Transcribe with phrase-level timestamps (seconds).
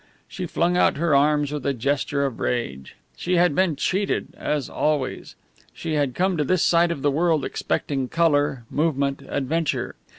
[0.27, 2.95] She flung out her arms with a gesture of rage.
[3.15, 5.35] She had been cheated, as always.
[5.75, 9.93] She had come to this side of the world expecting colour, movement, adventure.